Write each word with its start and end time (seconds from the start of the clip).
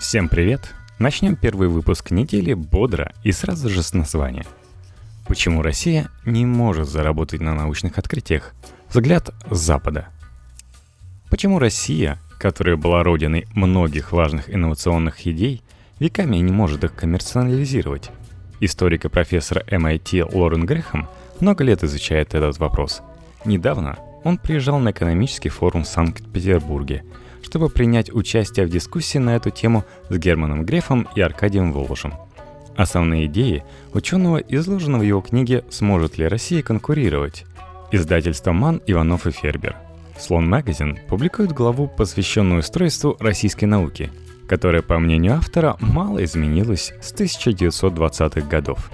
Всем 0.00 0.28
привет! 0.28 0.74
Начнем 1.00 1.34
первый 1.34 1.66
выпуск 1.66 2.12
недели 2.12 2.54
бодро 2.54 3.12
и 3.24 3.32
сразу 3.32 3.68
же 3.68 3.82
с 3.82 3.92
названия. 3.92 4.46
Почему 5.26 5.60
Россия 5.60 6.08
не 6.24 6.46
может 6.46 6.88
заработать 6.88 7.40
на 7.40 7.52
научных 7.52 7.98
открытиях? 7.98 8.54
Взгляд 8.90 9.34
с 9.50 9.58
Запада. 9.58 10.06
Почему 11.30 11.58
Россия, 11.58 12.18
которая 12.38 12.76
была 12.76 13.02
родиной 13.02 13.48
многих 13.54 14.12
важных 14.12 14.48
инновационных 14.48 15.26
идей, 15.26 15.62
веками 15.98 16.36
не 16.36 16.52
может 16.52 16.84
их 16.84 16.94
коммерциализировать? 16.94 18.12
Историк 18.60 19.04
и 19.04 19.08
профессор 19.08 19.64
MIT 19.66 20.32
Лорен 20.32 20.64
Грехам 20.64 21.08
много 21.40 21.64
лет 21.64 21.82
изучает 21.82 22.34
этот 22.34 22.56
вопрос. 22.58 23.02
Недавно 23.44 23.98
он 24.22 24.38
приезжал 24.38 24.78
на 24.78 24.92
экономический 24.92 25.48
форум 25.48 25.82
в 25.82 25.88
Санкт-Петербурге– 25.88 27.02
чтобы 27.42 27.68
принять 27.68 28.12
участие 28.12 28.66
в 28.66 28.70
дискуссии 28.70 29.18
на 29.18 29.36
эту 29.36 29.50
тему 29.50 29.84
с 30.08 30.16
Германом 30.18 30.64
Грефом 30.64 31.08
и 31.14 31.20
Аркадием 31.20 31.72
Волошем. 31.72 32.14
Основные 32.78 33.26
идеи 33.26 33.64
ученого 33.92 34.36
изложены 34.36 34.98
в 34.98 35.02
его 35.02 35.20
книге 35.20 35.64
«Сможет 35.68 36.16
ли 36.16 36.28
Россия 36.28 36.62
конкурировать?» 36.62 37.44
Издательство 37.90 38.52
«Ман, 38.52 38.80
Иванов 38.86 39.26
и 39.26 39.32
Фербер». 39.32 39.74
«Слон 40.16 40.48
Магазин» 40.48 40.96
публикует 41.08 41.52
главу, 41.52 41.88
посвященную 41.88 42.60
устройству 42.60 43.16
российской 43.18 43.64
науки, 43.64 44.12
которая, 44.48 44.82
по 44.82 44.96
мнению 45.00 45.34
автора, 45.34 45.76
мало 45.80 46.22
изменилась 46.22 46.92
с 47.00 47.12
1920-х 47.12 48.42
годов. 48.42 48.90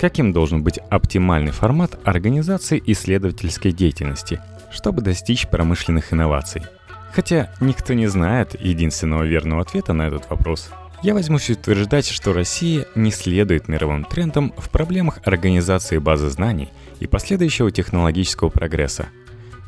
Каким 0.00 0.32
должен 0.32 0.64
быть 0.64 0.78
оптимальный 0.90 1.52
формат 1.52 1.96
организации 2.04 2.82
исследовательской 2.84 3.70
деятельности, 3.70 4.40
чтобы 4.72 5.00
достичь 5.00 5.46
промышленных 5.46 6.12
инноваций– 6.12 6.62
Хотя 7.14 7.48
никто 7.60 7.94
не 7.94 8.08
знает 8.08 8.60
единственного 8.60 9.22
верного 9.22 9.62
ответа 9.62 9.92
на 9.92 10.02
этот 10.02 10.28
вопрос. 10.30 10.70
Я 11.02 11.14
возьмусь 11.14 11.48
утверждать, 11.48 12.08
что 12.08 12.32
Россия 12.32 12.86
не 12.96 13.12
следует 13.12 13.68
мировым 13.68 14.04
трендам 14.04 14.52
в 14.56 14.68
проблемах 14.68 15.20
организации 15.24 15.98
базы 15.98 16.28
знаний 16.28 16.70
и 16.98 17.06
последующего 17.06 17.70
технологического 17.70 18.48
прогресса. 18.48 19.06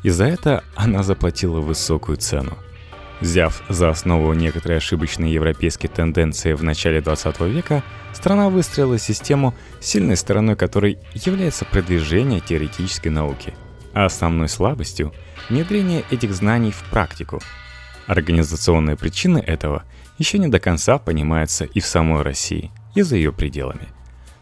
И 0.03 0.09
за 0.09 0.25
это 0.25 0.63
она 0.75 1.03
заплатила 1.03 1.61
высокую 1.61 2.17
цену. 2.17 2.57
Взяв 3.21 3.63
за 3.69 3.89
основу 3.89 4.33
некоторые 4.33 4.77
ошибочные 4.77 5.33
европейские 5.33 5.89
тенденции 5.89 6.53
в 6.53 6.63
начале 6.63 7.01
20 7.01 7.39
века, 7.41 7.81
страна 8.13 8.49
выстроила 8.49 8.99
систему, 8.99 9.53
сильной 9.79 10.17
стороной 10.17 10.55
которой 10.55 10.99
является 11.13 11.65
продвижение 11.65 12.41
теоретической 12.41 13.11
науки, 13.11 13.53
а 13.97 14.05
основной 14.05 14.47
слабостью 14.47 15.11
внедрение 15.49 16.03
этих 16.11 16.31
знаний 16.31 16.69
в 16.69 16.83
практику. 16.91 17.41
Организационные 18.05 18.95
причины 18.95 19.39
этого 19.39 19.85
еще 20.19 20.37
не 20.37 20.47
до 20.49 20.59
конца 20.59 20.99
понимаются 20.99 21.65
и 21.65 21.79
в 21.79 21.87
самой 21.87 22.21
России, 22.21 22.69
и 22.93 23.01
за 23.01 23.15
ее 23.15 23.33
пределами. 23.33 23.87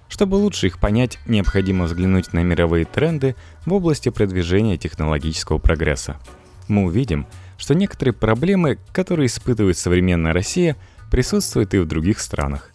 Чтобы 0.09 0.35
лучше 0.35 0.67
их 0.67 0.77
понять, 0.77 1.19
необходимо 1.25 1.85
взглянуть 1.85 2.33
на 2.33 2.43
мировые 2.43 2.83
тренды 2.83 3.37
в 3.65 3.71
области 3.71 4.09
продвижения 4.09 4.77
технологического 4.77 5.57
прогресса. 5.57 6.19
Мы 6.67 6.83
увидим, 6.83 7.25
что 7.57 7.75
некоторые 7.75 8.13
проблемы, 8.13 8.77
которые 8.91 9.27
испытывает 9.27 9.77
современная 9.77 10.33
Россия, 10.33 10.75
присутствуют 11.09 11.73
и 11.73 11.79
в 11.79 11.87
других 11.87 12.19
странах. 12.19 12.71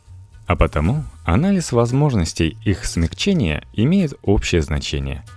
А 0.47 0.57
потому 0.57 1.05
анализ 1.27 1.73
возможностей 1.73 2.57
их 2.65 2.87
смягчения 2.87 3.65
имеет 3.75 4.15
общее 4.23 4.63
значение– 4.63 5.27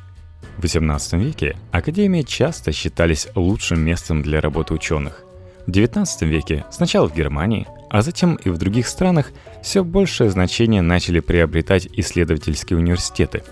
в 0.57 0.63
XVIII 0.63 1.19
веке 1.19 1.55
академии 1.71 2.21
часто 2.21 2.71
считались 2.71 3.27
лучшим 3.35 3.79
местом 3.79 4.21
для 4.21 4.41
работы 4.41 4.73
ученых. 4.73 5.23
В 5.65 5.71
XIX 5.71 6.05
веке 6.27 6.65
сначала 6.71 7.07
в 7.07 7.15
Германии, 7.15 7.67
а 7.89 8.01
затем 8.01 8.35
и 8.35 8.49
в 8.49 8.57
других 8.57 8.87
странах 8.87 9.31
все 9.61 9.83
большее 9.83 10.29
значение 10.29 10.81
начали 10.81 11.19
приобретать 11.19 11.87
исследовательские 11.93 12.79
университеты. 12.79 13.43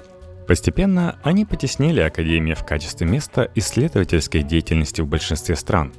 Постепенно 0.47 1.17
они 1.23 1.45
потеснили 1.45 2.01
академию 2.01 2.55
в 2.55 2.65
качестве 2.65 3.07
места 3.07 3.49
исследовательской 3.55 4.43
деятельности 4.43 5.01
в 5.01 5.07
большинстве 5.07 5.55
стран. 5.55 5.93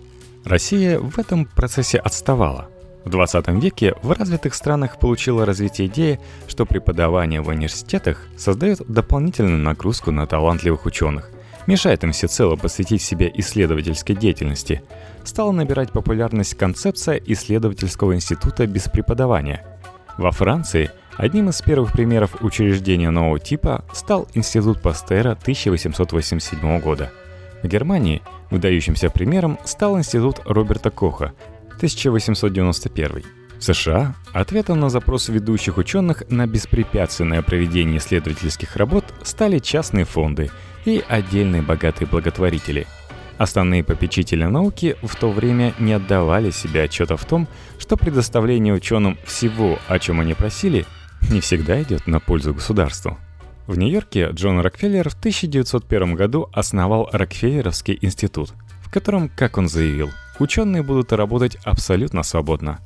Россия 0.44 0.98
в 0.98 1.18
этом 1.18 1.46
процессе 1.46 1.98
отставала, 1.98 2.68
в 3.04 3.10
20 3.10 3.48
веке 3.62 3.94
в 4.02 4.12
развитых 4.12 4.54
странах 4.54 4.98
получила 4.98 5.44
развитие 5.44 5.88
идея, 5.88 6.20
что 6.46 6.66
преподавание 6.66 7.40
в 7.40 7.48
университетах 7.48 8.26
создает 8.36 8.78
дополнительную 8.86 9.58
нагрузку 9.58 10.12
на 10.12 10.26
талантливых 10.26 10.86
ученых, 10.86 11.30
мешает 11.66 12.04
им 12.04 12.12
всецело 12.12 12.56
посвятить 12.56 13.02
себя 13.02 13.28
исследовательской 13.34 14.14
деятельности. 14.14 14.82
Стала 15.24 15.52
набирать 15.52 15.92
популярность 15.92 16.54
концепция 16.54 17.20
исследовательского 17.26 18.14
института 18.14 18.66
без 18.66 18.84
преподавания. 18.84 19.64
Во 20.18 20.30
Франции 20.30 20.90
одним 21.16 21.48
из 21.48 21.60
первых 21.62 21.92
примеров 21.92 22.42
учреждения 22.42 23.10
нового 23.10 23.40
типа 23.40 23.84
стал 23.92 24.28
Институт 24.34 24.80
Пастера 24.80 25.32
1887 25.32 26.80
года. 26.80 27.10
В 27.62 27.68
Германии 27.68 28.22
выдающимся 28.50 29.08
примером 29.08 29.58
стал 29.64 29.96
Институт 29.96 30.40
Роберта 30.44 30.90
Коха, 30.90 31.32
1891. 31.82 33.24
В 33.58 33.64
США 33.64 34.14
ответом 34.32 34.78
на 34.78 34.88
запрос 34.88 35.28
ведущих 35.28 35.78
ученых 35.78 36.22
на 36.30 36.46
беспрепятственное 36.46 37.42
проведение 37.42 37.98
исследовательских 37.98 38.76
работ 38.76 39.04
стали 39.24 39.58
частные 39.58 40.04
фонды 40.04 40.52
и 40.84 41.02
отдельные 41.08 41.60
богатые 41.60 42.06
благотворители. 42.06 42.86
Основные 43.36 43.82
попечители 43.82 44.44
науки 44.44 44.94
в 45.02 45.16
то 45.16 45.32
время 45.32 45.74
не 45.80 45.92
отдавали 45.94 46.52
себе 46.52 46.84
отчета 46.84 47.16
в 47.16 47.24
том, 47.24 47.48
что 47.80 47.96
предоставление 47.96 48.74
ученым 48.74 49.18
всего, 49.24 49.80
о 49.88 49.98
чем 49.98 50.20
они 50.20 50.34
просили, 50.34 50.86
не 51.32 51.40
всегда 51.40 51.82
идет 51.82 52.06
на 52.06 52.20
пользу 52.20 52.54
государству. 52.54 53.18
В 53.66 53.76
Нью-Йорке 53.76 54.30
Джон 54.32 54.60
Рокфеллер 54.60 55.08
в 55.08 55.14
1901 55.14 56.14
году 56.14 56.48
основал 56.52 57.08
Рокфеллеровский 57.12 57.98
институт, 58.00 58.52
в 58.92 58.94
котором, 58.94 59.30
как 59.30 59.56
он 59.56 59.70
заявил, 59.70 60.10
ученые 60.38 60.82
будут 60.82 61.14
работать 61.14 61.56
абсолютно 61.64 62.22
свободно. 62.22 62.78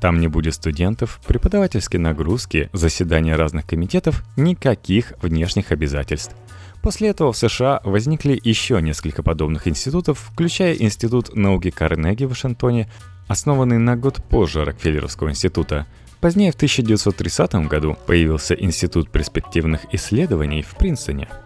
Там 0.00 0.20
не 0.20 0.28
будет 0.28 0.54
студентов, 0.54 1.20
преподавательской 1.26 1.98
нагрузки, 1.98 2.70
заседания 2.72 3.34
разных 3.34 3.66
комитетов, 3.66 4.22
никаких 4.36 5.14
внешних 5.20 5.72
обязательств. 5.72 6.36
После 6.80 7.08
этого 7.08 7.32
в 7.32 7.36
США 7.36 7.80
возникли 7.82 8.40
еще 8.40 8.80
несколько 8.80 9.24
подобных 9.24 9.66
институтов, 9.66 10.30
включая 10.30 10.74
Институт 10.74 11.34
науки 11.34 11.70
Карнеги 11.70 12.22
в 12.22 12.28
Вашингтоне, 12.28 12.88
основанный 13.26 13.78
на 13.78 13.96
год 13.96 14.22
позже 14.22 14.64
Рокфеллеровского 14.64 15.30
института. 15.30 15.88
Позднее, 16.20 16.52
в 16.52 16.54
1930 16.54 17.66
году, 17.66 17.98
появился 18.06 18.54
Институт 18.54 19.10
перспективных 19.10 19.92
исследований 19.92 20.62
в 20.62 20.76
Принстоне– 20.76 21.28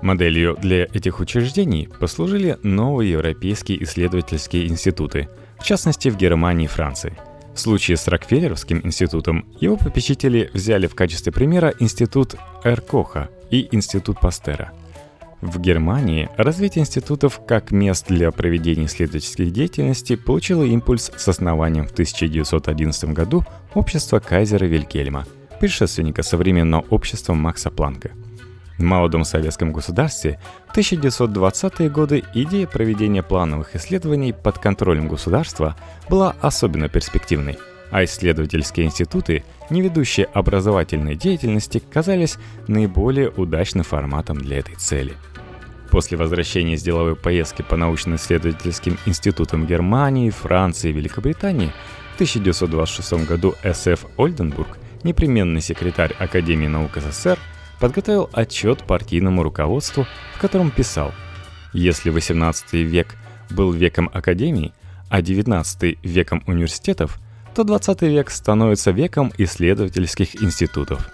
Моделью 0.00 0.56
для 0.60 0.84
этих 0.84 1.18
учреждений 1.18 1.88
послужили 1.98 2.56
новые 2.62 3.12
европейские 3.12 3.82
исследовательские 3.82 4.68
институты, 4.68 5.28
в 5.58 5.64
частности 5.64 6.08
в 6.08 6.16
Германии 6.16 6.64
и 6.66 6.68
Франции. 6.68 7.16
В 7.52 7.58
случае 7.58 7.96
с 7.96 8.06
Рокфеллеровским 8.06 8.80
институтом 8.84 9.44
его 9.60 9.76
попечители 9.76 10.50
взяли 10.54 10.86
в 10.86 10.94
качестве 10.94 11.32
примера 11.32 11.74
институт 11.80 12.36
Эркоха 12.62 13.28
и 13.50 13.68
институт 13.72 14.20
Пастера. 14.20 14.70
В 15.40 15.60
Германии 15.60 16.28
развитие 16.36 16.82
институтов 16.82 17.40
как 17.46 17.72
мест 17.72 18.06
для 18.08 18.30
проведения 18.30 18.86
исследовательской 18.86 19.50
деятельности 19.50 20.14
получило 20.14 20.62
импульс 20.62 21.10
с 21.16 21.28
основанием 21.28 21.86
в 21.88 21.92
1911 21.92 23.10
году 23.10 23.44
общества 23.74 24.20
Кайзера 24.20 24.66
Вилькельма, 24.66 25.26
предшественника 25.58 26.22
современного 26.22 26.84
общества 26.90 27.34
Макса 27.34 27.70
Планка– 27.70 28.12
в 28.78 28.82
молодом 28.82 29.24
советском 29.24 29.72
государстве 29.72 30.40
в 30.68 30.76
1920-е 30.76 31.90
годы 31.90 32.24
идея 32.34 32.66
проведения 32.66 33.22
плановых 33.22 33.74
исследований 33.76 34.32
под 34.32 34.58
контролем 34.58 35.08
государства 35.08 35.76
была 36.08 36.36
особенно 36.40 36.88
перспективной, 36.88 37.58
а 37.90 38.04
исследовательские 38.04 38.86
институты, 38.86 39.44
не 39.70 39.82
ведущие 39.82 40.26
образовательной 40.26 41.16
деятельности, 41.16 41.82
казались 41.90 42.38
наиболее 42.68 43.30
удачным 43.30 43.84
форматом 43.84 44.38
для 44.38 44.58
этой 44.58 44.76
цели. 44.76 45.14
После 45.90 46.18
возвращения 46.18 46.76
с 46.76 46.82
деловой 46.82 47.16
поездки 47.16 47.62
по 47.62 47.76
научно-исследовательским 47.76 48.98
институтам 49.06 49.66
Германии, 49.66 50.30
Франции 50.30 50.90
и 50.90 50.92
Великобритании 50.92 51.72
в 52.12 52.14
1926 52.16 53.26
году 53.26 53.54
С.Ф. 53.62 54.04
Ольденбург, 54.18 54.76
непременный 55.02 55.62
секретарь 55.62 56.14
Академии 56.18 56.66
наук 56.66 56.90
СССР, 56.96 57.38
подготовил 57.80 58.28
отчет 58.32 58.84
партийному 58.84 59.42
руководству, 59.42 60.06
в 60.34 60.40
котором 60.40 60.70
писал 60.70 61.12
«Если 61.72 62.12
XVIII 62.12 62.82
век 62.82 63.16
был 63.50 63.72
веком 63.72 64.10
академий, 64.12 64.72
а 65.08 65.20
XIX 65.20 65.98
веком 66.02 66.42
университетов, 66.46 67.18
то 67.54 67.62
XX 67.62 68.08
век 68.08 68.30
становится 68.30 68.90
веком 68.90 69.32
исследовательских 69.38 70.42
институтов». 70.42 71.10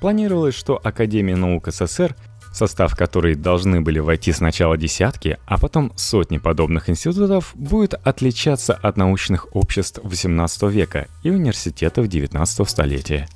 Планировалось, 0.00 0.54
что 0.54 0.80
Академия 0.82 1.36
наук 1.36 1.68
СССР 1.68 2.14
состав 2.56 2.96
которой 2.96 3.34
должны 3.34 3.80
были 3.80 3.98
войти 3.98 4.32
сначала 4.32 4.76
десятки, 4.76 5.38
а 5.46 5.58
потом 5.58 5.92
сотни 5.96 6.38
подобных 6.38 6.88
институтов, 6.88 7.52
будет 7.54 7.94
отличаться 7.94 8.74
от 8.74 8.96
научных 8.96 9.54
обществ 9.54 10.00
XVIII 10.02 10.70
века 10.70 11.06
и 11.22 11.30
университетов 11.30 12.06
XIX 12.06 12.66
столетия. 12.66 13.28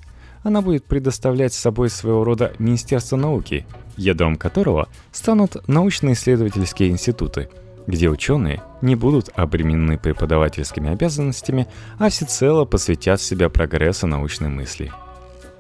Она 0.43 0.63
будет 0.63 0.85
предоставлять 0.85 1.53
собой 1.53 1.91
своего 1.91 2.25
рода 2.25 2.53
Министерство 2.59 3.17
науки, 3.17 3.67
ядром 3.97 4.37
которого 4.37 4.89
станут 5.13 5.69
научно-исследовательские 5.69 6.91
институты, 6.91 7.49
где 7.87 8.09
ученые 8.09 8.63
не 8.81 8.97
будут 8.97 9.31
обременены 9.35 9.99
преподавательскими 9.99 10.91
обязанностями, 10.91 11.67
а 11.99 12.09
всецело 12.09 12.65
посвятят 12.65 13.21
себя 13.21 13.49
прогрессу 13.49 14.07
научной 14.07 14.49
мысли. 14.49 14.93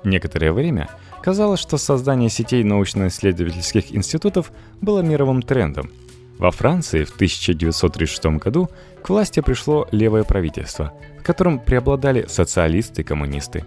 Некоторое 0.04 0.52
время– 0.52 0.88
Казалось, 1.22 1.60
что 1.60 1.76
создание 1.76 2.30
сетей 2.30 2.64
научно-исследовательских 2.64 3.94
институтов 3.94 4.52
было 4.80 5.00
мировым 5.00 5.42
трендом. 5.42 5.90
Во 6.38 6.50
Франции 6.50 7.04
в 7.04 7.14
1936 7.14 8.24
году 8.38 8.70
к 9.02 9.10
власти 9.10 9.40
пришло 9.40 9.86
левое 9.92 10.24
правительство, 10.24 10.94
в 11.18 11.22
котором 11.22 11.58
преобладали 11.58 12.24
социалисты 12.26 13.02
и 13.02 13.04
коммунисты. 13.04 13.64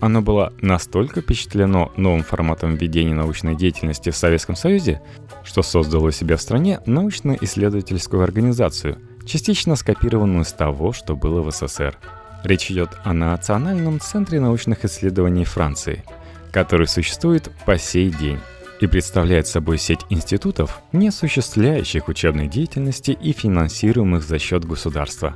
Оно 0.00 0.22
было 0.22 0.52
настолько 0.60 1.20
впечатлено 1.20 1.92
новым 1.96 2.22
форматом 2.22 2.76
ведения 2.76 3.14
научной 3.14 3.54
деятельности 3.54 4.10
в 4.10 4.16
Советском 4.16 4.56
Союзе, 4.56 5.02
что 5.44 5.62
создало 5.62 6.10
себе 6.10 6.36
в 6.36 6.42
стране 6.42 6.80
научно-исследовательскую 6.86 8.22
организацию, 8.22 8.98
частично 9.26 9.76
скопированную 9.76 10.44
с 10.44 10.52
того, 10.52 10.92
что 10.92 11.16
было 11.16 11.42
в 11.42 11.50
СССР. 11.50 11.98
Речь 12.44 12.70
идет 12.70 12.90
о 13.04 13.12
Национальном 13.12 14.00
центре 14.00 14.40
научных 14.40 14.84
исследований 14.84 15.44
Франции– 15.44 16.04
который 16.50 16.86
существует 16.86 17.50
по 17.64 17.78
сей 17.78 18.10
день 18.10 18.38
и 18.80 18.86
представляет 18.86 19.46
собой 19.46 19.78
сеть 19.78 20.00
институтов, 20.08 20.80
не 20.92 21.08
осуществляющих 21.08 22.08
учебной 22.08 22.48
деятельности 22.48 23.10
и 23.10 23.32
финансируемых 23.32 24.22
за 24.22 24.38
счет 24.38 24.64
государства. 24.64 25.34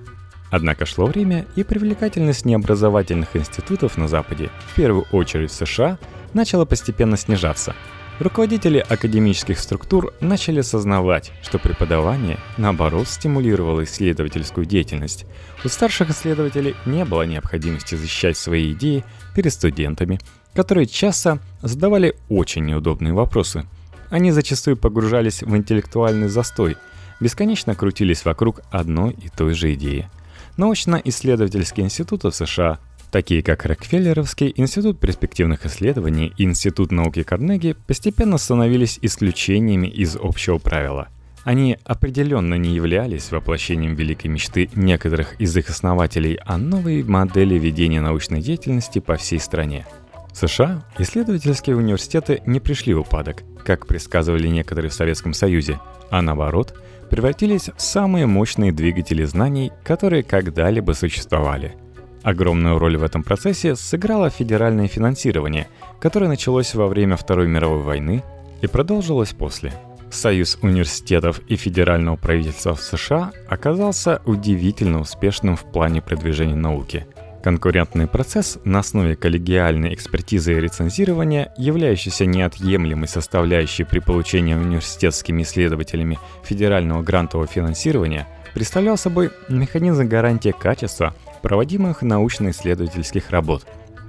Однако 0.54 0.86
шло 0.86 1.06
время, 1.06 1.46
и 1.56 1.64
привлекательность 1.64 2.44
необразовательных 2.44 3.34
институтов 3.34 3.96
на 3.96 4.06
Западе, 4.06 4.50
в 4.68 4.76
первую 4.76 5.04
очередь 5.10 5.50
в 5.50 5.54
США, 5.54 5.98
начала 6.32 6.64
постепенно 6.64 7.16
снижаться. 7.16 7.74
Руководители 8.20 8.78
академических 8.78 9.58
структур 9.58 10.14
начали 10.20 10.60
осознавать, 10.60 11.32
что 11.42 11.58
преподавание, 11.58 12.38
наоборот, 12.56 13.08
стимулировало 13.08 13.82
исследовательскую 13.82 14.64
деятельность. 14.64 15.26
У 15.64 15.68
старших 15.68 16.10
исследователей 16.10 16.76
не 16.86 17.04
было 17.04 17.22
необходимости 17.22 17.96
защищать 17.96 18.36
свои 18.36 18.74
идеи 18.74 19.04
перед 19.34 19.52
студентами 19.52 20.20
которые 20.54 20.86
часто 20.86 21.40
задавали 21.62 22.16
очень 22.28 22.64
неудобные 22.64 23.12
вопросы. 23.12 23.66
Они 24.08 24.30
зачастую 24.30 24.76
погружались 24.76 25.42
в 25.42 25.56
интеллектуальный 25.56 26.28
застой, 26.28 26.76
бесконечно 27.18 27.74
крутились 27.74 28.24
вокруг 28.24 28.60
одной 28.70 29.14
и 29.14 29.28
той 29.28 29.54
же 29.54 29.74
идеи. 29.74 30.08
Научно-исследовательские 30.56 31.86
институты 31.86 32.30
в 32.30 32.34
США, 32.34 32.78
такие 33.10 33.42
как 33.42 33.64
Рокфеллеровский 33.64 34.52
институт 34.56 35.00
перспективных 35.00 35.66
исследований 35.66 36.32
и 36.36 36.44
Институт 36.44 36.92
науки 36.92 37.22
Карнеги, 37.22 37.76
постепенно 37.86 38.38
становились 38.38 38.98
исключениями 39.02 39.88
из 39.88 40.16
общего 40.16 40.58
правила. 40.58 41.08
Они 41.42 41.78
определенно 41.84 42.54
не 42.54 42.74
являлись 42.74 43.30
воплощением 43.30 43.94
великой 43.94 44.28
мечты 44.28 44.70
некоторых 44.74 45.38
из 45.40 45.56
их 45.56 45.68
основателей 45.68 46.36
о 46.44 46.56
новой 46.56 47.02
модели 47.02 47.58
ведения 47.58 48.00
научной 48.00 48.40
деятельности 48.40 48.98
по 48.98 49.16
всей 49.16 49.40
стране– 49.40 49.86
в 50.34 50.36
США 50.48 50.82
исследовательские 50.98 51.76
университеты 51.76 52.42
не 52.44 52.58
пришли 52.58 52.92
в 52.92 53.00
упадок, 53.00 53.44
как 53.64 53.86
предсказывали 53.86 54.48
некоторые 54.48 54.90
в 54.90 54.94
Советском 54.94 55.32
Союзе, 55.32 55.80
а 56.10 56.22
наоборот, 56.22 56.74
превратились 57.10 57.70
в 57.74 57.80
самые 57.80 58.26
мощные 58.26 58.72
двигатели 58.72 59.24
знаний, 59.24 59.72
которые 59.84 60.22
когда-либо 60.22 60.92
существовали. 60.92 61.76
Огромную 62.22 62.78
роль 62.78 62.96
в 62.96 63.02
этом 63.02 63.22
процессе 63.22 63.76
сыграло 63.76 64.30
федеральное 64.30 64.88
финансирование, 64.88 65.68
которое 66.00 66.28
началось 66.28 66.74
во 66.74 66.86
время 66.86 67.16
Второй 67.16 67.48
мировой 67.48 67.82
войны 67.82 68.22
и 68.62 68.66
продолжилось 68.66 69.32
после. 69.32 69.72
Союз 70.10 70.58
университетов 70.62 71.40
и 71.48 71.56
федерального 71.56 72.16
правительства 72.16 72.74
в 72.74 72.80
США 72.80 73.32
оказался 73.48 74.22
удивительно 74.24 75.00
успешным 75.00 75.56
в 75.56 75.64
плане 75.64 76.00
продвижения 76.00 76.54
науки– 76.54 77.06
Конкурентный 77.44 78.06
процесс 78.06 78.58
на 78.64 78.78
основе 78.78 79.16
коллегиальной 79.16 79.92
экспертизы 79.92 80.54
и 80.54 80.60
рецензирования, 80.60 81.52
являющийся 81.58 82.24
неотъемлемой 82.24 83.06
составляющей 83.06 83.84
при 83.84 83.98
получении 83.98 84.54
университетскими 84.54 85.42
исследователями 85.42 86.18
федерального 86.42 87.02
грантового 87.02 87.46
финансирования, 87.46 88.26
представлял 88.54 88.96
собой 88.96 89.30
механизм 89.50 90.08
гарантии 90.08 90.54
качества 90.58 91.14
проводимых 91.42 92.00
научно-исследовательских 92.00 93.28
работ. 93.28 93.66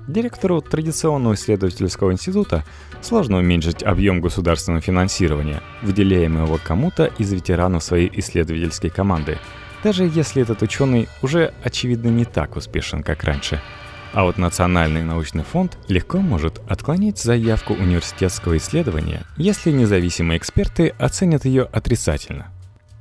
Директору 0.08 0.62
традиционного 0.62 1.34
исследовательского 1.34 2.14
института 2.14 2.64
сложно 3.02 3.40
уменьшить 3.40 3.84
объем 3.84 4.22
государственного 4.22 4.82
финансирования, 4.82 5.62
выделяемого 5.82 6.58
кому-то 6.58 7.12
из 7.18 7.34
ветеранов 7.34 7.84
своей 7.84 8.10
исследовательской 8.18 8.92
команды– 8.92 9.40
даже 9.86 10.06
если 10.06 10.42
этот 10.42 10.64
ученый 10.64 11.08
уже 11.22 11.54
очевидно 11.64 12.08
не 12.08 12.26
так 12.26 12.56
успешен, 12.56 13.04
как 13.04 13.24
раньше. 13.24 13.62
А 14.14 14.24
вот 14.24 14.40
Национальный 14.40 15.04
научный 15.04 15.44
фонд 15.44 15.78
легко 15.88 16.18
может 16.18 16.60
отклонить 16.68 17.20
заявку 17.20 17.74
университетского 17.76 18.58
исследования, 18.58 19.22
если 19.38 19.70
независимые 19.70 20.40
эксперты 20.40 20.88
оценят 20.98 21.46
ее 21.46 21.70
отрицательно. 21.72 22.48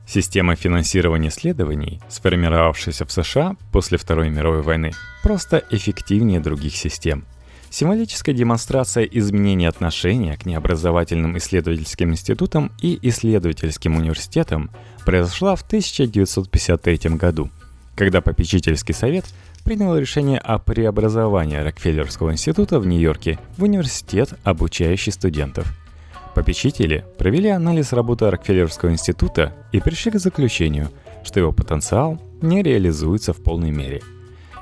Система 0.06 0.56
финансирования 0.56 1.30
исследований, 1.30 2.02
сформировавшаяся 2.10 3.06
в 3.06 3.12
США 3.12 3.56
после 3.72 3.96
Второй 3.96 4.28
мировой 4.28 4.60
войны, 4.60 4.92
просто 5.22 5.64
эффективнее 5.70 6.40
других 6.40 6.76
систем– 6.76 7.24
Символическая 7.74 8.32
демонстрация 8.32 9.02
изменения 9.02 9.68
отношения 9.68 10.36
к 10.36 10.46
необразовательным 10.46 11.36
исследовательским 11.38 12.12
институтам 12.12 12.70
и 12.80 13.00
исследовательским 13.02 13.96
университетам 13.96 14.70
произошла 15.04 15.56
в 15.56 15.62
1953 15.62 17.16
году, 17.16 17.50
когда 17.96 18.20
попечительский 18.20 18.94
совет 18.94 19.24
принял 19.64 19.98
решение 19.98 20.38
о 20.38 20.60
преобразовании 20.60 21.56
Рокфеллерского 21.56 22.30
института 22.30 22.78
в 22.78 22.86
Нью-Йорке 22.86 23.40
в 23.56 23.64
университет, 23.64 24.34
обучающий 24.44 25.10
студентов. 25.10 25.66
Попечители 26.36 27.04
провели 27.18 27.48
анализ 27.48 27.92
работы 27.92 28.30
Рокфеллерского 28.30 28.92
института 28.92 29.52
и 29.72 29.80
пришли 29.80 30.12
к 30.12 30.20
заключению, 30.20 30.92
что 31.24 31.40
его 31.40 31.50
потенциал 31.50 32.22
не 32.40 32.62
реализуется 32.62 33.32
в 33.32 33.42
полной 33.42 33.72
мере– 33.72 34.00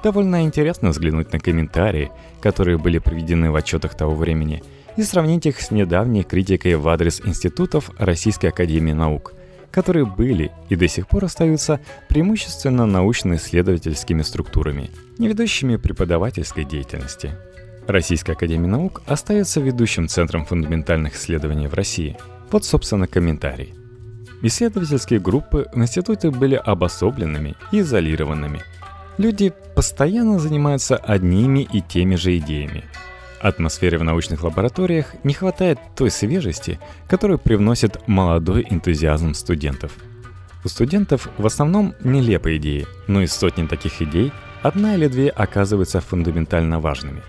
Довольно 0.03 0.43
интересно 0.43 0.91
взглянуть 0.91 1.33
на 1.33 1.39
комментарии, 1.39 2.11
которые 2.41 2.77
были 2.77 2.99
приведены 2.99 3.53
в 3.53 3.56
отчетах 3.56 3.94
того 3.97 4.15
времени, 4.15 4.63
и 4.97 5.03
сравнить 5.03 5.47
их 5.47 5.61
с 5.61 5.71
недавней 5.71 6.25
критикой 6.25 6.75
в 6.75 6.89
адрес 6.89 7.21
институтов 7.25 7.91
Российской 7.99 8.47
Академии 8.47 8.93
Наук, 8.93 9.32
которые 9.71 10.05
были 10.05 10.51
и 10.69 10.77
до 10.77 10.89
сих 10.89 11.06
пор 11.06 11.25
остаются 11.25 11.81
преимущественно 12.09 12.85
научно-исследовательскими 12.85 14.23
структурами, 14.23 14.91
не 15.19 15.29
ведущими 15.29 15.77
преподавательской 15.77 16.65
деятельности. 16.65 17.31
Российская 17.87 18.32
Академия 18.32 18.69
Наук 18.69 19.03
остается 19.06 19.61
ведущим 19.61 20.09
центром 20.09 20.44
фундаментальных 20.44 21.15
исследований 21.15 21.69
в 21.69 21.75
России. 21.75 22.17
Вот, 22.51 22.65
собственно, 22.65 23.06
комментарий. 23.06 23.75
Исследовательские 24.43 25.21
группы 25.21 25.69
в 25.73 25.79
институте 25.79 26.31
были 26.31 26.56
обособленными 26.56 27.55
и 27.71 27.81
изолированными– 27.81 28.63
Люди 29.22 29.52
постоянно 29.76 30.41
занимаются 30.41 30.96
одними 30.96 31.60
и 31.60 31.81
теми 31.81 32.17
же 32.17 32.36
идеями. 32.38 32.82
Атмосфере 33.41 33.96
в 33.96 34.02
научных 34.02 34.43
лабораториях 34.43 35.14
не 35.22 35.32
хватает 35.32 35.79
той 35.94 36.10
свежести, 36.10 36.81
которую 37.06 37.38
привносит 37.38 38.08
молодой 38.08 38.67
энтузиазм 38.69 39.34
студентов. 39.34 39.93
У 40.64 40.69
студентов 40.69 41.29
в 41.38 41.46
основном 41.46 41.94
нелепые 42.02 42.56
идеи, 42.56 42.88
но 43.06 43.22
из 43.22 43.32
сотни 43.32 43.64
таких 43.64 44.02
идей 44.02 44.32
одна 44.60 44.96
или 44.96 45.06
две 45.06 45.29
оказываются 45.29 46.00
фундаментально 46.00 46.81
важными. 46.81 47.22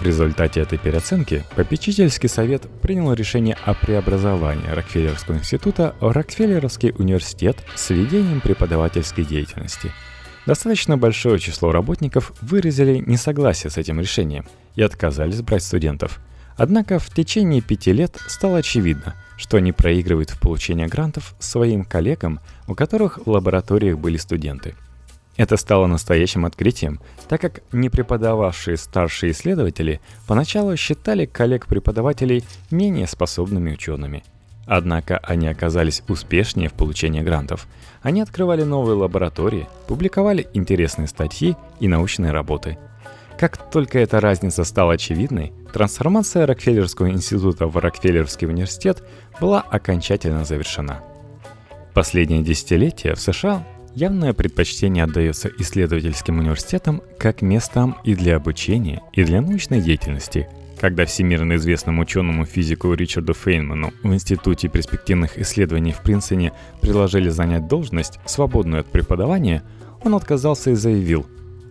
В 0.00 0.04
результате 0.04 0.62
этой 0.62 0.78
переоценки 0.78 1.44
попечительский 1.54 2.28
совет 2.28 2.68
принял 2.82 3.12
решение 3.12 3.56
о 3.64 3.74
преобразовании 3.74 4.66
Рокфеллерского 4.68 5.36
института 5.36 5.94
в 6.00 6.10
Рокфеллеровский 6.10 6.92
университет 6.98 7.58
с 7.76 7.90
ведением 7.90 8.40
преподавательской 8.40 9.24
деятельности– 9.24 9.92
Достаточно 10.46 10.98
большое 10.98 11.38
число 11.38 11.72
работников 11.72 12.32
выразили 12.42 12.98
несогласие 12.98 13.70
с 13.70 13.78
этим 13.78 13.98
решением 13.98 14.44
и 14.74 14.82
отказались 14.82 15.40
брать 15.40 15.62
студентов. 15.62 16.20
Однако 16.56 16.98
в 16.98 17.08
течение 17.10 17.62
пяти 17.62 17.92
лет 17.92 18.18
стало 18.28 18.58
очевидно, 18.58 19.14
что 19.36 19.56
они 19.56 19.72
проигрывают 19.72 20.30
в 20.30 20.40
получении 20.40 20.86
грантов 20.86 21.34
своим 21.38 21.84
коллегам, 21.84 22.40
у 22.68 22.74
которых 22.74 23.24
в 23.24 23.30
лабораториях 23.30 23.98
были 23.98 24.18
студенты. 24.18 24.74
Это 25.36 25.56
стало 25.56 25.86
настоящим 25.86 26.44
открытием, 26.44 27.00
так 27.28 27.40
как 27.40 27.62
не 27.72 27.88
преподававшие 27.88 28.76
старшие 28.76 29.32
исследователи 29.32 30.00
поначалу 30.28 30.76
считали 30.76 31.26
коллег-преподавателей 31.26 32.44
менее 32.70 33.08
способными 33.08 33.72
учеными. 33.72 34.22
Однако 34.66 35.18
они 35.18 35.48
оказались 35.48 36.02
успешнее 36.08 36.68
в 36.68 36.72
получении 36.72 37.20
грантов. 37.20 37.66
Они 38.02 38.20
открывали 38.20 38.62
новые 38.62 38.96
лаборатории, 38.96 39.68
публиковали 39.86 40.46
интересные 40.54 41.08
статьи 41.08 41.56
и 41.80 41.88
научные 41.88 42.32
работы. 42.32 42.78
Как 43.38 43.70
только 43.70 43.98
эта 43.98 44.20
разница 44.20 44.64
стала 44.64 44.94
очевидной, 44.94 45.52
трансформация 45.72 46.46
Рокфеллерского 46.46 47.10
института 47.10 47.66
в 47.66 47.76
Рокфеллеровский 47.76 48.46
университет 48.46 49.02
была 49.40 49.60
окончательно 49.60 50.44
завершена. 50.44 51.02
Последние 51.92 52.42
десятилетия 52.42 53.14
в 53.14 53.20
США 53.20 53.64
Явное 53.94 54.32
предпочтение 54.32 55.04
отдается 55.04 55.48
исследовательским 55.56 56.40
университетам 56.40 57.00
как 57.16 57.42
местам 57.42 57.96
и 58.02 58.16
для 58.16 58.34
обучения, 58.36 59.02
и 59.12 59.22
для 59.22 59.40
научной 59.40 59.80
деятельности. 59.80 60.48
Когда 60.84 61.06
всемирно 61.06 61.56
известному 61.56 62.02
ученому 62.02 62.44
физику 62.44 62.92
Ричарду 62.92 63.32
Фейнману 63.32 63.94
в 64.02 64.12
Институте 64.12 64.68
перспективных 64.68 65.38
исследований 65.38 65.92
в 65.92 66.02
Принцене 66.02 66.52
предложили 66.82 67.30
занять 67.30 67.66
должность, 67.68 68.20
свободную 68.26 68.80
от 68.82 68.86
преподавания, 68.92 69.62
он 70.04 70.14
отказался 70.14 70.72
и 70.72 70.74
заявил 70.74 71.26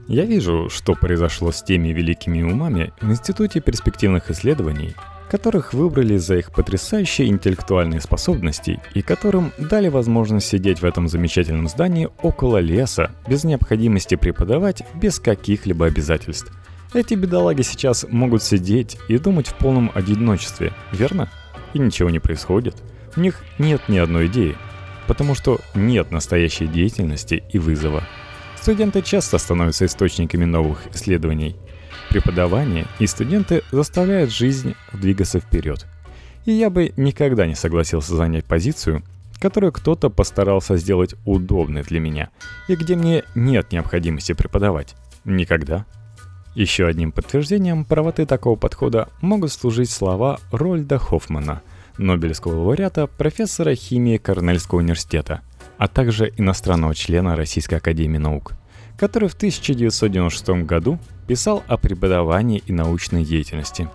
«Я 0.07 0.25
вижу, 0.25 0.67
что 0.71 0.95
произошло 0.95 1.51
с 1.51 1.61
теми 1.61 1.89
великими 1.89 2.41
умами 2.41 2.91
в 3.01 3.11
Институте 3.11 3.61
перспективных 3.61 4.31
исследований, 4.31 4.95
которых 5.29 5.75
выбрали 5.75 6.17
за 6.17 6.37
их 6.37 6.51
потрясающие 6.51 7.27
интеллектуальные 7.27 8.01
способности 8.01 8.81
и 8.95 9.03
которым 9.03 9.51
дали 9.59 9.89
возможность 9.89 10.47
сидеть 10.47 10.81
в 10.81 10.85
этом 10.85 11.07
замечательном 11.07 11.67
здании 11.67 12.09
около 12.23 12.57
леса, 12.57 13.11
без 13.27 13.43
необходимости 13.43 14.15
преподавать, 14.15 14.81
без 14.95 15.19
каких-либо 15.19 15.85
обязательств. 15.85 16.51
Эти 16.93 17.15
бедолаги 17.15 17.61
сейчас 17.61 18.05
могут 18.09 18.43
сидеть 18.43 18.97
и 19.07 19.17
думать 19.17 19.47
в 19.47 19.55
полном 19.55 19.91
одиночестве, 19.93 20.73
верно? 20.91 21.29
И 21.73 21.79
ничего 21.79 22.09
не 22.09 22.19
происходит. 22.19 22.75
У 23.15 23.19
них 23.19 23.43
нет 23.57 23.81
ни 23.87 23.97
одной 23.97 24.27
идеи, 24.27 24.55
потому 25.07 25.35
что 25.35 25.59
нет 25.73 26.11
настоящей 26.11 26.67
деятельности 26.67 27.43
и 27.51 27.59
вызова. 27.59 28.03
Студенты 28.61 29.01
часто 29.01 29.37
становятся 29.37 29.85
источниками 29.85 30.45
новых 30.45 30.87
исследований– 30.93 31.55
Преподавание 32.09 32.85
и 32.99 33.07
студенты 33.07 33.63
заставляют 33.71 34.31
жизнь 34.31 34.75
двигаться 34.91 35.39
вперед. 35.39 35.87
И 36.45 36.51
я 36.51 36.69
бы 36.69 36.93
никогда 36.95 37.47
не 37.47 37.55
согласился 37.55 38.15
занять 38.15 38.45
позицию, 38.45 39.03
которую 39.39 39.71
кто-то 39.71 40.09
постарался 40.09 40.77
сделать 40.77 41.15
удобной 41.25 41.81
для 41.81 41.99
меня, 41.99 42.29
и 42.67 42.75
где 42.75 42.95
мне 42.95 43.23
нет 43.33 43.71
необходимости 43.71 44.33
преподавать. 44.33 44.95
Никогда. 45.25 45.85
Еще 46.55 46.85
одним 46.85 47.11
подтверждением 47.11 47.83
правоты 47.85 48.25
такого 48.25 48.55
подхода 48.55 49.09
могут 49.21 49.51
служить 49.51 49.89
слова 49.89 50.39
Рольда 50.51 50.99
Хоффмана, 50.99 51.61
Нобелевского 51.97 52.55
лауреата, 52.55 53.07
профессора 53.07 53.75
химии 53.75 54.17
Корнельского 54.17 54.79
университета, 54.79 55.41
а 55.77 55.87
также 55.87 56.31
иностранного 56.37 56.93
члена 56.93 57.35
Российской 57.35 57.75
академии 57.75 58.17
наук– 58.17 58.53
который 58.97 59.29
в 59.29 59.33
1996 59.33 60.65
году 60.65 60.99
писал 61.27 61.63
о 61.67 61.77
преподавании 61.77 62.63
и 62.65 62.73
научной 62.73 63.23
деятельности. 63.23 63.89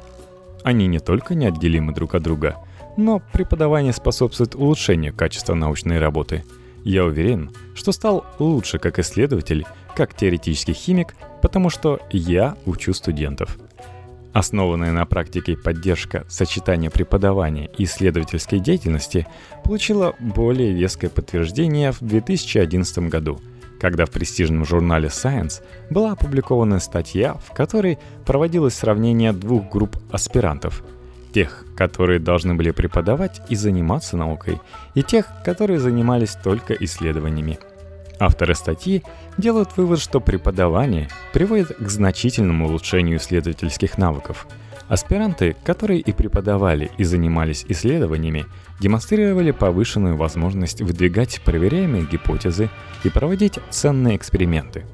Они 0.65 0.87
не 0.87 0.99
только 0.99 1.35
неотделимы 1.35 1.95
друг 1.95 2.15
от 2.15 2.23
друга, 2.23 2.57
но 2.97 3.23
преподавание 3.33 3.93
способствует 3.93 4.55
улучшению 4.55 5.15
качества 5.15 5.55
научной 5.55 5.99
работы. 5.99 6.45
Я 6.85 7.05
уверен, 7.05 7.53
что 7.75 7.93
стал 7.93 8.25
лучше 8.39 8.79
как 8.79 8.99
исследователь, 8.99 9.67
как 9.99 10.15
теоретический 10.15 10.73
химик, 10.73 11.15
потому 11.43 11.69
что 11.69 12.01
я 12.11 12.57
учу 12.65 12.95
студентов. 12.95 13.59
Основанная 14.33 14.93
на 14.93 15.05
практике 15.05 15.57
поддержка 15.57 16.25
сочетания 16.29 16.89
преподавания 16.89 17.69
и 17.77 17.85
исследовательской 17.85 18.61
деятельности 18.61 19.27
получила 19.65 20.15
более 20.19 20.73
веское 20.73 21.11
подтверждение 21.11 21.93
в 21.93 22.01
2011 22.01 23.11
году– 23.11 23.41
когда 23.79 24.07
в 24.07 24.11
престижном 24.11 24.65
журнале 24.65 25.09
Science 25.09 25.63
была 25.91 26.13
опубликована 26.13 26.81
статья, 26.81 27.35
в 27.35 27.53
которой 27.53 27.99
проводилось 28.27 28.75
сравнение 28.75 29.33
двух 29.33 29.71
групп 29.71 29.97
аспирантов. 30.11 30.83
Тех, 31.33 31.65
которые 31.77 32.19
должны 32.19 32.55
были 32.55 32.71
преподавать 32.71 33.41
и 33.49 33.55
заниматься 33.55 34.17
наукой, 34.17 34.61
и 34.95 35.03
тех, 35.03 35.27
которые 35.45 35.79
занимались 35.79 36.35
только 36.43 36.75
исследованиями. 36.75 37.59
Авторы 38.21 38.55
статьи 38.55 39.03
делают 39.37 39.77
вывод, 39.77 40.01
что 40.01 40.21
преподавание 40.21 41.09
приводит 41.33 41.77
к 41.77 41.89
значительному 41.89 42.67
улучшению 42.67 43.19
исследовательских 43.19 43.99
навыков– 43.99 44.47
Аспиранты, 44.89 45.55
которые 45.65 46.01
и 46.01 46.13
преподавали, 46.13 46.91
и 46.97 47.05
занимались 47.05 47.65
исследованиями, 47.69 48.47
демонстрировали 48.81 49.51
повышенную 49.51 50.17
возможность 50.17 50.81
выдвигать 50.81 51.43
проверяемые 51.45 52.07
гипотезы 52.07 52.71
и 53.05 53.11
проводить 53.11 53.59
ценные 53.69 54.17
эксперименты. 54.17 54.85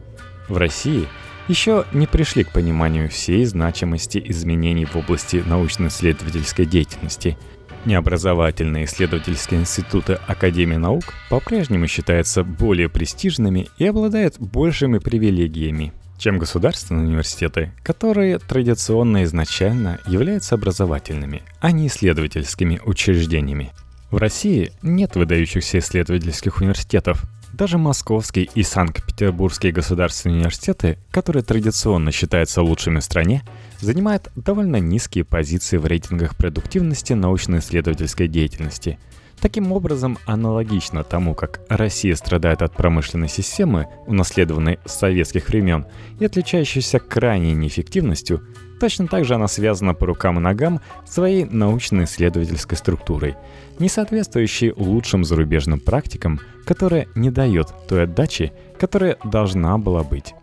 В 0.48 0.56
России 0.56 1.06
еще 1.46 1.84
не 1.92 2.08
пришли 2.08 2.42
к 2.42 2.50
пониманию 2.50 3.08
всей 3.08 3.44
значимости 3.44 4.20
изменений 4.26 4.84
в 4.84 4.96
области 4.96 5.44
научно-исследовательской 5.46 6.66
деятельности. 6.66 7.38
Необразовательные 7.84 8.86
исследовательские 8.86 9.60
институты 9.60 10.18
Академии 10.26 10.76
наук 10.76 11.04
по-прежнему 11.28 11.86
считаются 11.86 12.42
более 12.42 12.88
престижными 12.88 13.68
и 13.78 13.86
обладают 13.86 14.38
большими 14.38 14.98
привилегиями 14.98 15.92
чем 16.16 16.38
государственные 16.38 17.06
университеты, 17.06 17.72
которые 17.82 18.38
традиционно 18.38 19.24
изначально 19.24 19.98
являются 20.06 20.54
образовательными, 20.54 21.42
а 21.60 21.72
не 21.72 21.88
исследовательскими 21.88 22.80
учреждениями. 22.84 23.72
В 24.10 24.16
России 24.16 24.70
нет 24.80 25.16
выдающихся 25.16 25.80
исследовательских 25.80 26.60
университетов. 26.60 27.24
Даже 27.52 27.78
Московский 27.78 28.48
и 28.54 28.62
Санкт-Петербургские 28.62 29.72
государственные 29.72 30.38
университеты, 30.38 30.98
которые 31.10 31.42
традиционно 31.42 32.10
считаются 32.10 32.62
лучшими 32.62 33.00
в 33.00 33.04
стране, 33.04 33.42
занимают 33.80 34.30
довольно 34.36 34.76
низкие 34.76 35.24
позиции 35.24 35.76
в 35.76 35.86
рейтингах 35.86 36.36
продуктивности 36.36 37.12
научно-исследовательской 37.12 38.28
деятельности– 38.28 38.98
Таким 39.44 39.72
образом, 39.72 40.16
аналогично 40.24 41.04
тому, 41.04 41.34
как 41.34 41.60
Россия 41.68 42.14
страдает 42.14 42.62
от 42.62 42.72
промышленной 42.72 43.28
системы, 43.28 43.88
унаследованной 44.06 44.78
с 44.86 44.94
советских 44.94 45.48
времен 45.48 45.84
и 46.18 46.24
отличающейся 46.24 46.98
крайней 46.98 47.52
неэффективностью, 47.52 48.40
точно 48.80 49.06
так 49.06 49.26
же 49.26 49.34
она 49.34 49.46
связана 49.46 49.92
по 49.92 50.06
рукам 50.06 50.38
и 50.38 50.40
ногам 50.40 50.80
своей 51.06 51.44
научно-исследовательской 51.44 52.78
структурой, 52.78 53.36
не 53.78 53.90
соответствующей 53.90 54.72
лучшим 54.74 55.24
зарубежным 55.24 55.78
практикам, 55.78 56.40
которая 56.64 57.06
не 57.14 57.30
дает 57.30 57.68
той 57.86 58.04
отдачи, 58.04 58.52
которая 58.78 59.18
должна 59.24 59.76
была 59.76 60.02
быть. 60.04 60.34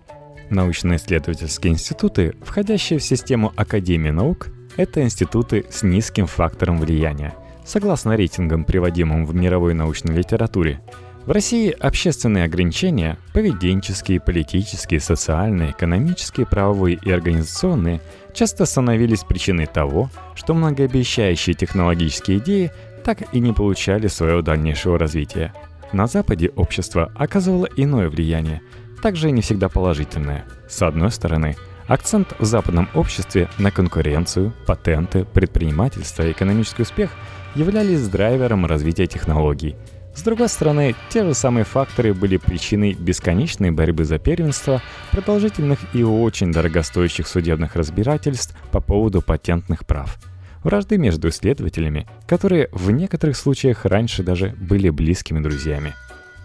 Научно-исследовательские 0.52 1.74
институты, 1.74 2.36
входящие 2.44 3.00
в 3.00 3.04
систему 3.04 3.52
Академии 3.56 4.12
наук, 4.12 4.50
это 4.78 5.02
институты 5.02 5.66
с 5.72 5.82
низким 5.82 6.28
фактором 6.28 6.78
влияния– 6.78 7.34
согласно 7.66 8.16
рейтингам, 8.16 8.66
приводимым 8.66 9.26
в 9.26 9.34
мировой 9.34 9.74
научной 9.74 10.16
литературе. 10.16 10.82
В 11.26 11.32
России 11.32 11.70
общественные 11.70 12.46
ограничения, 12.46 13.18
поведенческие, 13.34 14.20
политические, 14.20 15.00
социальные, 15.00 15.72
экономические, 15.72 16.48
правовые 16.48 17.00
и 17.02 17.12
организационные, 17.12 18.02
часто 18.34 18.66
становились 18.66 19.24
причиной 19.24 19.68
того, 19.68 20.10
что 20.36 20.54
многообещающие 20.54 21.54
технологические 21.54 22.40
идеи 22.40 22.72
так 23.06 23.34
и 23.34 23.40
не 23.40 23.54
получали 23.54 24.08
своего 24.08 24.42
дальнейшего 24.42 24.98
развития. 24.98 25.54
На 25.94 26.08
Западе 26.08 26.50
общество 26.56 27.12
оказывало 27.16 27.68
иное 27.76 28.10
влияние, 28.10 28.62
также 29.02 29.32
не 29.32 29.42
всегда 29.42 29.70
положительное. 29.70 30.46
С 30.70 30.82
одной 30.82 31.12
стороны, 31.12 31.56
акцент 31.88 32.34
в 32.40 32.46
западном 32.46 32.90
обществе 32.94 33.50
на 33.58 33.72
конкуренцию, 33.72 34.54
патенты, 34.66 35.26
предпринимательство 35.26 36.24
и 36.24 36.32
экономический 36.32 36.84
успех– 36.84 37.12
являлись 37.56 38.08
драйвером 38.08 38.66
развития 38.66 39.08
технологий. 39.08 39.76
С 40.16 40.24
другой 40.24 40.50
стороны, 40.50 40.94
те 41.10 41.24
же 41.24 41.34
самые 41.34 41.64
факторы 41.64 42.14
были 42.14 42.38
причиной 42.38 42.94
бесконечной 42.94 43.72
борьбы 43.72 44.04
за 44.04 44.20
первенство, 44.20 44.82
продолжительных 45.12 45.80
и 45.94 46.04
очень 46.04 46.52
дорогостоящих 46.52 47.28
судебных 47.28 47.76
разбирательств 47.76 48.56
по 48.72 48.82
поводу 48.82 49.22
патентных 49.22 49.86
прав. 49.86 50.18
Вражды 50.64 50.98
между 50.98 51.30
исследователями, 51.30 52.08
которые 52.28 52.70
в 52.72 52.92
некоторых 52.92 53.38
случаях 53.38 53.86
раньше 53.86 54.22
даже 54.22 54.50
были 54.60 54.90
близкими 54.90 55.40
друзьями. 55.40 55.94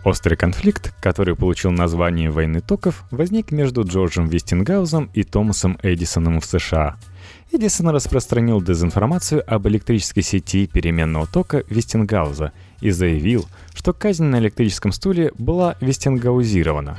Острый 0.06 0.36
конфликт, 0.36 0.94
который 1.02 1.34
получил 1.34 1.72
название 1.72 2.30
«Войны 2.30 2.60
токов», 2.60 3.04
возник 3.10 3.50
между 3.50 3.82
Джорджем 3.82 4.28
Вестингаузом 4.28 5.10
и 5.12 5.22
Томасом 5.22 5.78
Эдисоном 5.82 6.40
в 6.40 6.46
США– 6.46 6.96
Эдисон 7.52 7.88
распространил 7.90 8.60
дезинформацию 8.60 9.42
об 9.46 9.68
электрической 9.68 10.22
сети 10.22 10.66
переменного 10.66 11.26
тока 11.26 11.62
Вестингауза 11.68 12.52
и 12.80 12.90
заявил, 12.90 13.46
что 13.74 13.92
казнь 13.92 14.24
на 14.24 14.38
электрическом 14.38 14.92
стуле 14.92 15.32
была 15.38 15.76
вестингаузирована. 15.80 16.98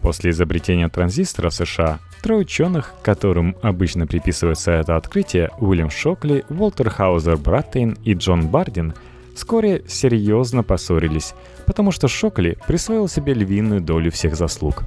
После 0.00 0.30
изобретения 0.30 0.88
транзистора 0.88 1.50
в 1.50 1.54
США 1.54 1.98
трое 2.22 2.40
ученых, 2.40 2.94
которым 3.02 3.56
обычно 3.62 4.06
приписывается 4.06 4.72
это 4.72 4.96
открытие, 4.96 5.50
Уильям 5.58 5.90
Шокли, 5.90 6.44
Уолтер 6.48 6.90
Хаузер 6.90 7.36
Браттейн 7.36 7.96
и 8.04 8.14
Джон 8.14 8.48
Бардин, 8.48 8.94
вскоре 9.34 9.84
серьезно 9.86 10.62
поссорились, 10.62 11.34
потому 11.66 11.90
что 11.90 12.08
Шокли 12.08 12.58
присвоил 12.66 13.08
себе 13.08 13.34
львиную 13.34 13.80
долю 13.80 14.10
всех 14.10 14.36
заслуг. 14.36 14.84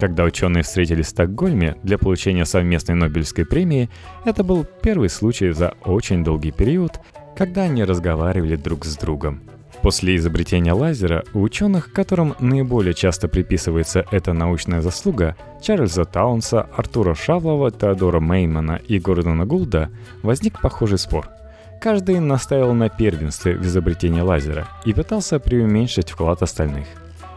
Когда 0.00 0.24
ученые 0.24 0.62
встретились 0.62 1.06
в 1.06 1.10
Стокгольме 1.10 1.76
для 1.82 1.98
получения 1.98 2.46
совместной 2.46 2.94
Нобелевской 2.94 3.44
премии, 3.44 3.90
это 4.24 4.42
был 4.42 4.64
первый 4.82 5.10
случай 5.10 5.50
за 5.50 5.74
очень 5.84 6.24
долгий 6.24 6.52
период, 6.52 6.92
когда 7.36 7.62
они 7.62 7.84
разговаривали 7.84 8.56
друг 8.56 8.86
с 8.86 8.96
другом. 8.96 9.42
После 9.82 10.16
изобретения 10.16 10.72
лазера 10.72 11.24
у 11.32 11.40
ученых, 11.40 11.92
которым 11.92 12.34
наиболее 12.38 12.92
часто 12.92 13.28
приписывается 13.28 14.04
эта 14.10 14.32
научная 14.32 14.82
заслуга, 14.82 15.36
Чарльза 15.62 16.04
Таунса, 16.04 16.68
Артура 16.76 17.14
Шавлова, 17.14 17.70
Теодора 17.70 18.20
Меймана 18.20 18.80
и 18.86 18.98
Гордона 18.98 19.46
Гулда, 19.46 19.90
возник 20.22 20.60
похожий 20.60 20.98
спор. 20.98 21.28
Каждый 21.80 22.20
настаивал 22.20 22.74
на 22.74 22.88
первенстве 22.88 23.56
в 23.56 23.62
изобретении 23.62 24.20
лазера 24.20 24.68
и 24.84 24.92
пытался 24.92 25.40
преуменьшить 25.40 26.10
вклад 26.10 26.42
остальных. 26.42 26.86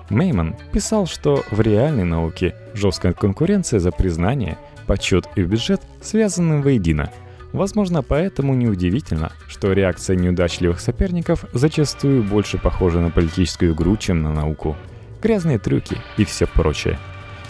Мейман 0.10 0.56
писал, 0.72 1.08
что 1.08 1.44
в 1.50 1.62
реальной 1.62 2.04
науке 2.04 2.56
жесткая 2.74 3.14
конкуренция 3.14 3.80
за 3.80 3.92
признание, 3.92 4.58
почет 4.86 5.28
и 5.36 5.44
бюджет 5.44 5.82
связаны 6.02 6.62
воедино– 6.62 7.10
Возможно, 7.54 8.02
поэтому 8.02 8.56
неудивительно, 8.56 9.32
что 9.48 9.74
реакция 9.74 10.16
неудачливых 10.16 10.80
соперников 10.80 11.46
зачастую 11.54 12.24
больше 12.24 12.58
похожа 12.58 13.00
на 13.00 13.12
политическую 13.12 13.74
игру, 13.74 13.96
чем 13.96 14.24
на 14.24 14.34
науку. 14.34 14.76
Грязные 15.22 15.60
трюки 15.60 15.98
и 16.18 16.26
все 16.26 16.48
прочее. 16.48 16.98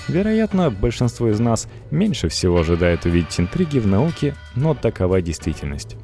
Вероятно, 0.10 0.70
большинство 0.70 1.30
из 1.30 1.40
нас 1.40 1.70
меньше 1.90 2.28
всего 2.28 2.60
ожидает 2.60 3.06
увидеть 3.06 3.40
интриги 3.40 3.80
в 3.80 3.88
науке, 3.88 4.36
но 4.56 4.74
такова 4.74 5.22
действительность. 5.22 5.96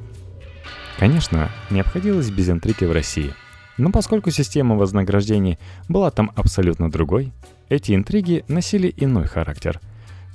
Конечно, 1.00 1.50
не 1.70 1.80
обходилось 1.80 2.30
без 2.30 2.48
интриги 2.48 2.84
в 2.84 2.92
России. 2.92 3.34
Но 3.76 3.90
поскольку 3.90 4.30
система 4.30 4.76
вознаграждений 4.76 5.58
была 5.88 6.12
там 6.12 6.30
абсолютно 6.36 6.88
другой, 6.90 7.32
эти 7.68 7.96
интриги 7.96 8.44
носили 8.46 8.94
иной 8.96 9.24
характер– 9.24 9.80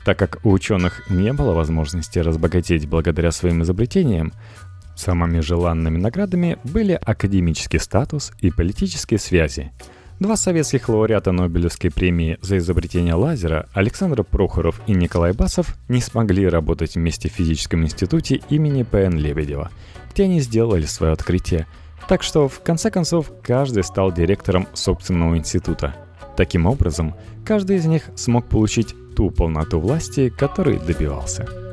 так 0.05 0.19
как 0.19 0.37
у 0.45 0.51
ученых 0.51 1.09
не 1.09 1.33
было 1.33 1.53
возможности 1.53 2.19
разбогатеть 2.19 2.87
благодаря 2.87 3.31
своим 3.31 3.63
изобретениям, 3.63 4.33
самыми 4.95 5.39
желанными 5.39 5.97
наградами 5.97 6.59
были 6.63 6.93
академический 6.93 7.79
статус 7.79 8.31
и 8.39 8.51
политические 8.51 9.19
связи. 9.19 9.71
Два 10.17 10.37
советских 10.37 10.87
лауреата 10.87 11.33
Нобелевской 11.33 11.91
премии 11.91 12.37
за 12.41 12.57
изобретение 12.59 13.15
лазера 13.15 13.67
Александр 13.73 14.23
Прохоров 14.23 14.79
и 14.87 14.93
Николай 14.93 15.33
Басов 15.33 15.75
не 15.89 15.99
смогли 15.99 16.47
работать 16.47 16.95
вместе 16.95 17.29
в 17.29 17.33
физическом 17.33 17.83
институте 17.83 18.39
имени 18.49 18.83
П.Н. 18.83 19.17
Лебедева, 19.17 19.71
где 20.13 20.23
они 20.23 20.39
сделали 20.39 20.85
свое 20.85 21.11
открытие. 21.11 21.67
Так 22.07 22.23
что, 22.23 22.47
в 22.47 22.61
конце 22.61 22.91
концов, 22.91 23.29
каждый 23.43 23.83
стал 23.83 24.13
директором 24.13 24.67
собственного 24.73 25.37
института. 25.37 25.93
Таким 26.37 26.65
образом, 26.65 27.13
каждый 27.43 27.75
из 27.75 27.85
них 27.85 28.03
смог 28.15 28.47
получить 28.47 28.95
ту 29.17 29.31
полноту 29.31 29.81
власти, 29.81 30.29
которой 30.29 30.79
добивался. 30.79 31.64